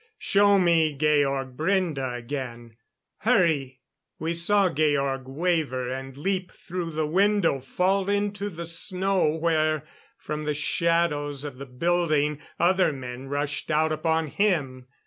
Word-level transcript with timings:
Show 0.17 0.57
me 0.57 0.97
Georg 0.97 1.55
Brende 1.55 2.17
again.... 2.17 2.75
Hurry!" 3.19 3.81
We 4.17 4.33
saw 4.33 4.67
Georg 4.73 5.27
waver 5.27 5.89
and 5.91 6.17
leap 6.17 6.51
through 6.51 6.89
the 6.89 7.05
window, 7.05 7.59
fall 7.59 8.09
into 8.09 8.49
the 8.49 8.65
snow, 8.65 9.27
where, 9.35 9.83
from 10.17 10.45
the 10.45 10.55
shadows 10.55 11.43
of 11.43 11.59
the 11.59 11.67
building, 11.67 12.39
other 12.59 12.91
men 12.91 13.27
rushed 13.27 13.69
out 13.69 13.91
upon 13.91 14.25
him 14.25 14.87